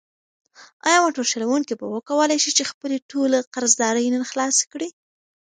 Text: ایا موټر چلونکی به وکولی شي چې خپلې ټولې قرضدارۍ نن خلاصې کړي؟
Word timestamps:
ایا 0.87 0.97
موټر 1.03 1.23
چلونکی 1.31 1.73
به 1.79 1.85
وکولی 1.95 2.37
شي 2.43 2.51
چې 2.57 2.63
خپلې 2.71 2.97
ټولې 3.11 3.39
قرضدارۍ 3.53 4.05
نن 4.15 4.23
خلاصې 4.31 4.65
کړي؟ 4.71 4.89